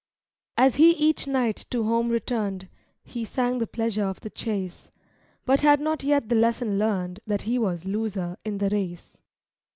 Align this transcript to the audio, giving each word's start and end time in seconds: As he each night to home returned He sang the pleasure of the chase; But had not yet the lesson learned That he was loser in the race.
As 0.57 0.77
he 0.77 0.93
each 0.93 1.27
night 1.27 1.67
to 1.69 1.83
home 1.83 2.09
returned 2.09 2.67
He 3.03 3.23
sang 3.23 3.59
the 3.59 3.67
pleasure 3.67 4.05
of 4.05 4.19
the 4.21 4.31
chase; 4.31 4.89
But 5.45 5.61
had 5.61 5.79
not 5.79 6.01
yet 6.03 6.27
the 6.27 6.33
lesson 6.35 6.79
learned 6.79 7.19
That 7.27 7.43
he 7.43 7.59
was 7.59 7.85
loser 7.85 8.37
in 8.43 8.57
the 8.57 8.69
race. 8.71 9.21